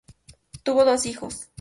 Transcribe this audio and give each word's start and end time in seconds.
Tuvo 0.63 0.83
dos 0.83 1.05
hijos. 1.05 1.47